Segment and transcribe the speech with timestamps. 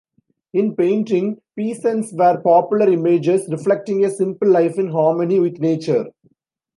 [0.51, 6.07] In painting, peasants were popular images, reflecting a simple life in harmony with nature.